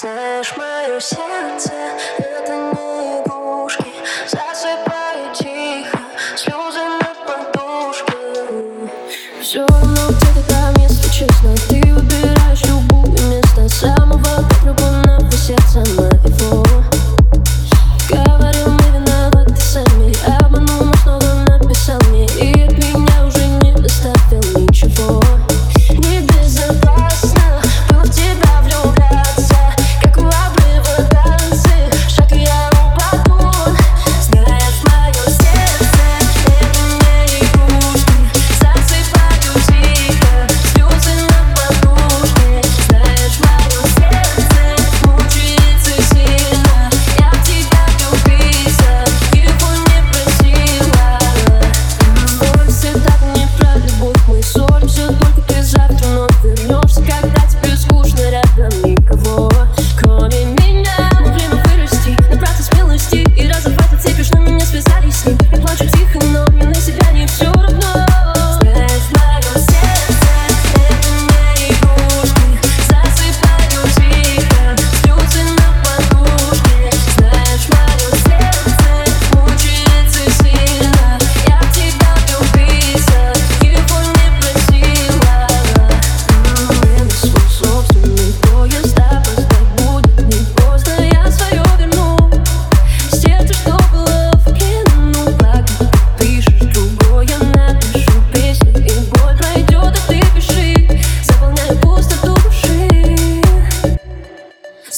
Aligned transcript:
Знаешь, 0.00 0.56
мое 0.56 1.00
сердце 1.00 1.72
это 2.18 2.54
не 2.54 3.20
игрушки. 3.20 3.92
Засыпаю 4.28 5.34
тихо, 5.34 5.98
слезы 6.36 6.84
на 7.00 7.14
подушке. 7.26 8.14
Все 9.40 9.66
равно 9.66 10.17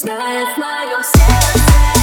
Знает 0.01 0.57
мое 0.57 1.03
сердце 1.03 2.00